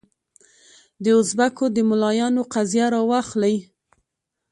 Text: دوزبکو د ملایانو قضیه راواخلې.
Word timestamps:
دوزبکو 1.03 1.65
د 1.75 1.77
ملایانو 1.89 2.41
قضیه 2.53 2.87
راواخلې. 2.93 3.55